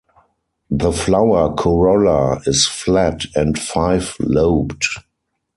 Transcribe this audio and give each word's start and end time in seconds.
The 0.71 0.91
flower 0.91 1.53
corolla 1.53 2.41
is 2.47 2.65
flat 2.65 3.25
and 3.35 3.55
five-lobed. 3.59 4.83